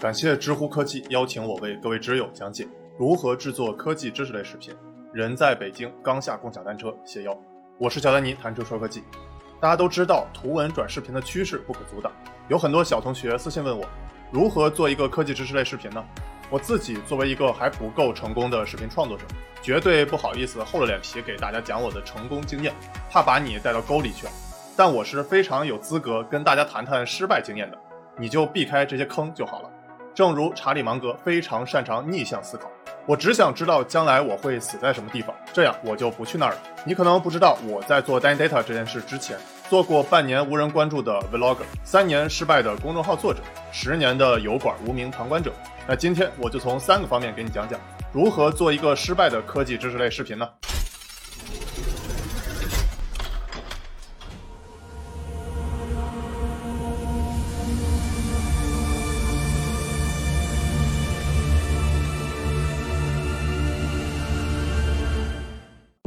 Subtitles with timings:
[0.00, 2.66] 感谢知乎科技邀请我为各位知友讲解
[2.98, 4.74] 如何制作科技知识类视频。
[5.12, 7.38] 人在北京，刚下共享单车，谢邀。
[7.76, 9.04] 我是乔丹尼，谈车说科技。
[9.60, 12.10] 大家都知道，图文转视频的趋势不可阻挡。
[12.48, 13.84] 有很多小同学私信问我，
[14.30, 16.02] 如何做一个科技知识类视频呢？
[16.48, 19.24] 我自己作为一个还不够成功的视频创作者，
[19.60, 22.72] 绝对不好意思厚着脸皮给大家讲我的成功经验，
[23.10, 24.26] 怕把你带到沟里去。
[24.78, 27.78] 但我是非常有资格跟大家谈谈失败经验的，
[28.18, 29.70] 你就避开这些坑就好了。
[30.20, 32.70] 正如查理芒格非常擅长逆向思考，
[33.06, 36.58] 我只想知道将来我会死在什么地方，这样我就不去那儿了。
[36.84, 39.38] 你可能不知道，我在做 Dan Data 这件事之前，
[39.70, 43.40] 做过半年无人关注的 Vlogger，三年失败的公众号作者，
[43.72, 45.50] 十年的油管无名旁观者。
[45.88, 47.80] 那今天我就从三个方面给你讲讲，
[48.12, 50.46] 如何做一个失败的科技知识类视频呢？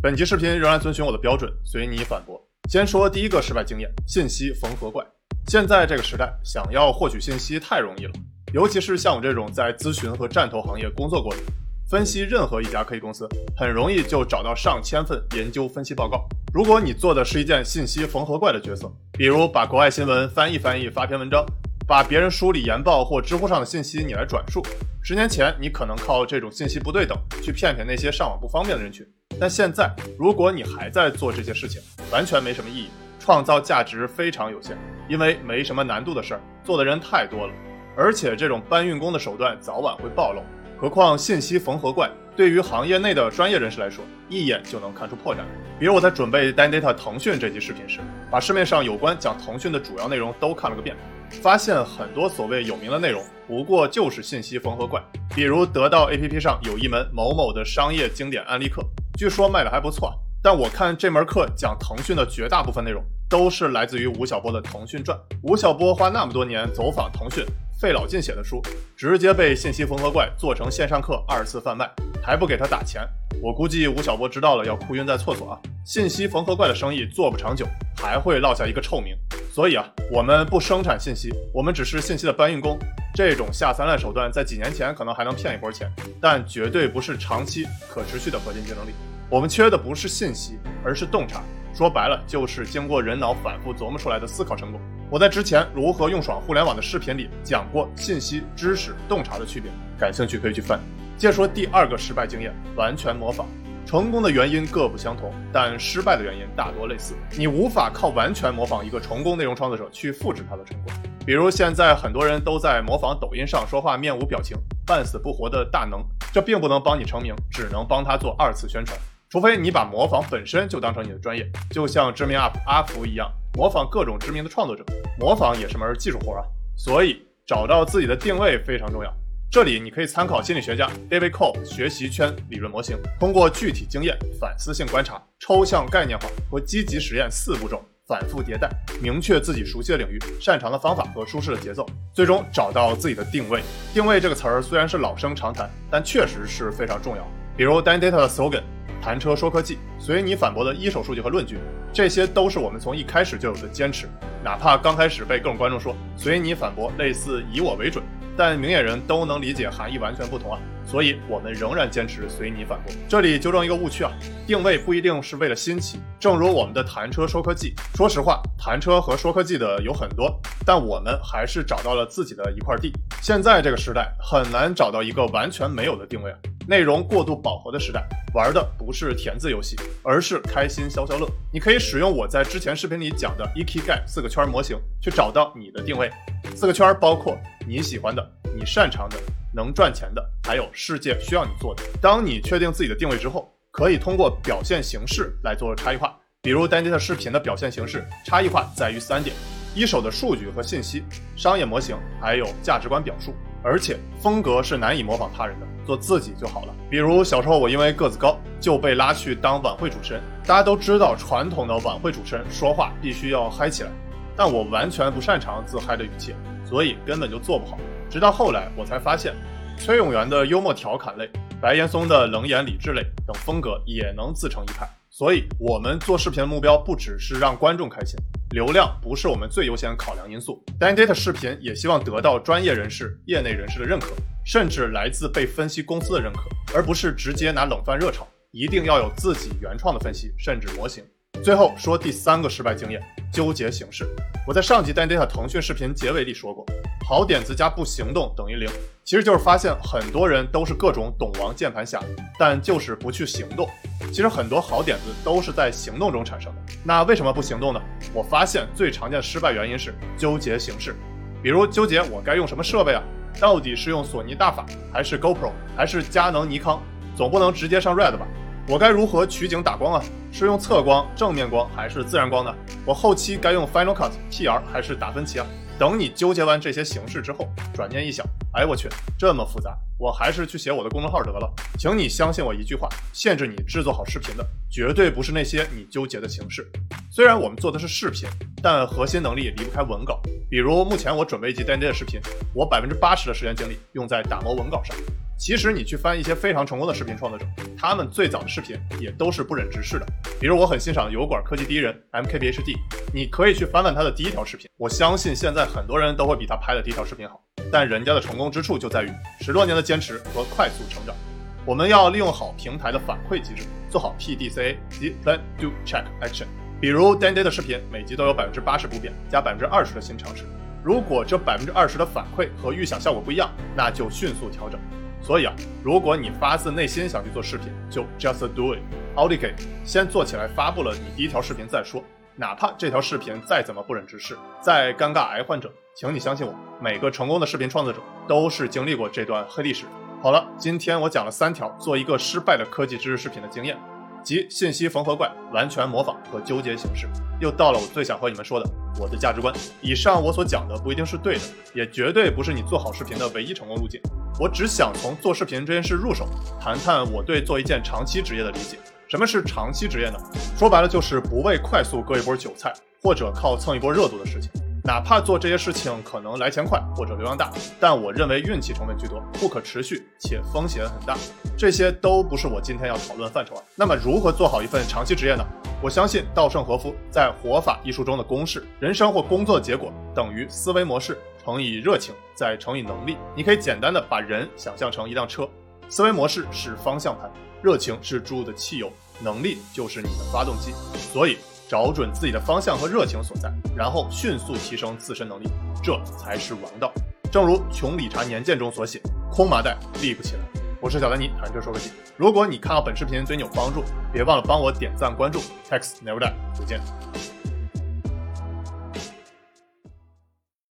[0.04, 2.38] 本集视频仍然遵循我的标准，随你反驳。
[2.70, 5.02] 先说第一个失败经验：信息缝合怪。
[5.48, 8.12] 现在这个时代，想要获取信息太容易了，
[8.54, 11.42] 尤其是像我这种在咨询和战投行业工作过的，
[11.90, 16.28] 分析任何一家科技公司，很容易就找到上千份研究分析报告。
[16.54, 21.46] 如果你做的是一件信息缝合怪的角色，比如把国外新闻翻译翻译发篇文章，
[21.88, 24.62] 把别人梳理研报或知乎上的信息你来转述，
[25.02, 29.08] 十年前你可能靠这种信息不对等去骗骗那些上网不方便的人群。
[29.40, 31.82] 但现在，如果你还在做这些事情，
[32.12, 32.90] 完全没什么意义，
[33.20, 34.78] 创造价值非常有限，
[35.10, 37.54] 因为没什么难度的事儿，做的人太多了，
[37.98, 40.42] 而且这种搬运工的手段早晚会暴露。
[40.78, 45.40] 何况信息缝合怪，对于行业内的专业人士来说，一眼就能看出破绽。
[45.80, 50.96] 比如我在准备 Dan Data 腾讯这期视频时，把市面上有关讲腾讯的主要内容都看了个遍，
[51.42, 55.02] 发现很多所谓有名的内容，不过就是信息缝合怪。
[55.34, 58.84] 比如得到 APP 上有一门某某的商业经典案例课。
[59.16, 60.12] 据说卖的还不错，
[60.42, 65.16] 但我看这门课讲腾讯的绝大部分内容都是来自于吴晓波的《腾讯传》。
[65.44, 67.46] 吴晓波花那么多年走访腾讯，
[67.80, 68.60] 费老劲写的书，
[68.98, 71.88] 直接被信息缝合怪做成线上课二次贩卖，
[72.24, 73.08] 还不给他打钱。
[73.42, 75.60] 我估计吴晓波知道了要哭晕在厕所啊！
[75.86, 77.68] 信息缝合怪的生意做不长久，
[77.98, 79.16] 还会落下一个臭名。
[79.52, 82.80] 所以啊，我们不生产信息，我们只是信息的搬运工。
[83.14, 85.88] 这种下三滥手段在几年前可能还能骗一波钱，
[86.20, 88.92] 但绝对不是长期可持续的核心竞争力。
[89.30, 91.42] 我们缺的不是信息，而是洞察。
[91.74, 94.80] 说白了，就是经过人脑反复琢磨出来的思考成果。
[95.10, 100.80] 我在之前如何用爽互联网的视频里讲过信息、知识、洞察的区别，感兴趣可以去翻。
[101.18, 103.48] 接着说第二个失败经验：完全模仿。
[103.86, 107.16] 成功的原因各不相同，但失败的原因大多类似。
[107.38, 110.94] 你无法靠完全模仿一个成功内容创作者去复制他的成功。
[111.26, 118.98] 比如现在很多人都在模仿抖音上说话面无表情、半死不活的大能，这并不能帮你成名，只能帮他做二次宣传。
[119.34, 124.86] 除非你把模仿本身就当成你的专业，就像知名 UP 阿福一样，模仿各种知名的创作者。
[125.20, 126.46] 模仿也是门技术活啊，
[126.78, 129.12] 所以找到自己的定位非常重要。
[129.50, 138.70] 这里你可以参考心理学家 David Cole 学习圈理论模型，通过具体经验、反思性观察、抽象概念化和积极实验四步骤，反复迭代，
[139.02, 141.84] 明确自己熟悉的领域、擅长的方法和舒适的节奏，
[142.14, 143.64] 最终找到自己的定位。
[143.96, 147.28] 定位这个词儿虽然是老生常谈，但确实是非常重要。
[147.56, 148.64] 比如 Dan Data 的 slogan。
[149.02, 151.60] 谈车说科技，随你反驳的一手数据和论据，
[151.92, 154.08] 这些都是我们从一开始就有的坚持。
[154.42, 158.02] 哪怕刚开始被各种观众说随你反驳类似以我为准，
[158.38, 160.60] 但明眼人都能理解含义完全不同啊。
[160.86, 162.94] 所以我们仍然坚持随你反驳。
[163.10, 164.12] 这里纠正一个误区啊，
[164.48, 166.00] 定位不一定是为了新奇。
[166.18, 170.34] 正如我们的谈车说科技，说实话，谈车和说科技的有很多，
[170.66, 172.94] 但我们还是找到了自己的一块地。
[173.22, 176.38] 现在这个时代很难找到一个完全没有的定位啊。
[176.68, 178.04] 内容过度饱和的时代，
[178.34, 181.28] 玩的不是填字游戏，而是开心消消乐。
[181.52, 186.10] 你可以使用我在之前视频里讲的 Ekigai 四个圈模型，去找到你的定位。
[186.56, 187.38] 四个圈包括
[187.68, 188.26] 你喜欢的、
[188.56, 189.18] 你擅长的、
[189.54, 191.84] 能赚钱的，还有世界需要你做的。
[192.02, 196.18] 当你确定自己的定位之后，可以通过表现形式来做差异化。
[196.42, 199.36] 比如单机的视频的表现形式差异化在于三点：
[199.74, 201.04] 一手的数据和信息、
[201.36, 203.34] 商业模型，还有价值观表述。
[203.64, 206.74] 而且风格是难以模仿他人的，做自己就好了。
[206.90, 213.90] 比如小时候我因为个子高就被拉去当晚会主持人，大家都知道传统的晚会主持人说话必须要嗨起来，
[214.36, 216.34] 但我完全不擅长自嗨的语气，
[216.66, 217.78] 所以根本就做不好。
[218.10, 219.34] 直到后来我才发现，
[219.78, 224.88] 崔永元的幽默调侃类、白岩松的冷眼理智类等风格也能自成一派。
[225.10, 228.16] 所以我们做视频的目标不只是让观众开心，
[228.50, 230.64] 流量不是我们最优先考量因素。
[230.80, 234.08] Dan Data 视频也希望得到专业人士、业内人士的认可，
[234.46, 236.42] 甚至来自被分析公司的认可，
[236.76, 238.28] 而不是直接拿冷饭热炒。
[238.52, 241.04] 一定要有自己原创的分析，甚至模型。
[241.44, 243.02] 最后说第三个失败经验：
[243.34, 244.08] 纠结形式。
[244.48, 246.64] 我在上集 Dan Data 腾讯视频结尾里说过，
[247.08, 248.70] 好点子加不行动等于零，
[249.04, 252.00] 其实就是发现很多人都是各种懂王键盘侠，
[252.38, 253.68] 但就是不去行动。
[254.12, 256.62] 其实很多好点子都是在行动中产生的。
[256.84, 257.82] 那为什么不行动呢？
[258.14, 260.96] 我发现最常见的失败原因是纠结形式，
[261.42, 263.02] 比如纠结我该用什么设备啊？
[263.40, 266.82] 到底是用索尼大法，还是 GoPro，还是佳能尼康？
[267.16, 268.26] 总不能直接上 Red 吧？
[268.68, 270.04] 我该如何取景打光啊？
[270.32, 272.56] 是用侧光、正面光还是自然光呢？
[272.86, 275.46] 我后期该用 Final Cut、PR 还是达芬奇啊？
[275.78, 278.88] 等你纠结完这些形式之后，转念一想，哎我去，
[279.18, 281.52] 这么复杂，我还是去写我的公众号得了。
[281.78, 286.72] 请你相信我一句话：限制你制作好视频的，绝对不是那些你纠结的形式。
[287.16, 288.28] 虽然我们做的是视频，
[288.60, 290.20] 但核心能力离不开文稿。
[290.50, 292.20] 比如目前我准备一集 d a n 的视频，
[292.56, 294.98] 我百分之八十的时间精力用在打磨文稿上。
[295.38, 297.46] 其实你去翻一些非常成功的视频创作者，
[297.78, 300.06] 他们最早的视频也都是不忍直视的。
[300.42, 302.74] 比如我很欣赏油管科技第一人 MKBHD，
[303.14, 307.40] 你可以去翻翻他的第一条视频，我相信现在很多人都会比他拍的第一条视频好。
[307.72, 311.16] 但人家的成功之处就在于十多年的坚持和快速成长。
[311.64, 316.48] 我们要利用好平台的反馈机制，做好 PDCA 及 Plan Do Check Action。
[316.84, 320.44] 比如 Dan Day 的视频，每集都有百分之八十不变，加百分之二十的新尝试。
[320.84, 324.78] 如果这百分之二十的反馈和预想效果不一样，那就迅速调整。
[325.22, 328.80] 所以啊，如果你发自内心想去做视频，就 just do it。
[329.16, 329.54] 奥利给，
[329.86, 332.04] 先做起来，发布了你第一条视频再说。
[332.36, 339.86] 哪怕这条视频再怎么不忍直视，再尴尬癌患者，请你相信我，每个成功的视频创作者都是经历过这段黑历史。
[340.22, 343.78] 好了，今天我讲了三条做一个失败的科技知识视频的经验。
[344.24, 347.08] 即信息缝合怪、完全模仿和纠结形式，
[347.40, 349.54] 又到了我最想和你们说的我的价值观。
[349.82, 351.42] 以上我所讲的不一定是对的，
[351.74, 354.00] 也绝对不是你做好视频的唯一成功路径。
[354.40, 356.28] 我只想从做视频这件事入手，
[356.60, 358.78] 谈谈我对做一件长期职业的理解。
[359.08, 360.18] 什么是长期职业呢？
[360.58, 362.74] 说白了就是不为快速割一波韭菜，
[363.04, 364.50] 或者靠蹭一波热度的事情。
[364.86, 367.50] 哪怕做这些事情可能来钱快或者流量大，
[367.80, 371.18] 但我认为运气成分居多，不可持续且风险很大，
[371.58, 373.64] 这些都不是我今天要讨论范畴啊。
[373.76, 375.46] 那么如何做好一份长期职业呢？
[375.82, 383.16] 我相信稻盛和夫在《活法》一书中的公式：人生或工作的结果等于思维模式乘以热情再乘以能力。
[383.38, 385.48] 你可以简单的把人想象成一辆车，
[385.88, 387.32] 思维模式是方向盘，
[387.62, 388.92] 热情是注入的汽油，
[389.22, 390.74] 能力就是你的发动机。
[391.14, 391.38] 所以。
[391.68, 395.50] 找准自己的方向和热情所在，然后迅速提升自身能力，
[395.82, 396.92] 这才是王道。
[397.32, 399.02] 正如《穷理查年鉴》中所写
[399.32, 400.42] ：“空麻袋立不起来。”
[400.80, 401.92] 我是小丹尼，谈车说科技。
[402.18, 405.40] 如果你看到本视频对你有帮助，别忘了帮我点赞关注。
[405.70, 407.33] Text never die，再见。